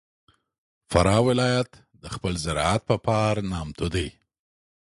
فراه 0.91 1.21
ولایت 1.29 1.69
د 2.01 2.03
خپل 2.15 2.33
زراعت 2.43 2.81
په 2.89 2.95
پار 3.07 3.33
نامتو 3.51 3.85
دی. 3.93 4.07